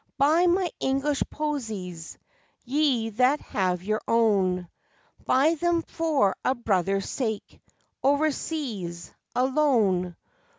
Buy 0.17 0.47
my 0.47 0.71
English 0.79 1.21
posies! 1.29 2.17
Ye 2.65 3.11
that 3.11 3.39
have 3.41 3.83
your 3.83 4.01
own 4.07 4.67
Buy 5.27 5.53
them 5.53 5.83
for 5.83 6.35
a 6.43 6.55
brother's 6.55 7.07
sake 7.07 7.61
Overseas, 8.03 9.13
alone. 9.35 10.15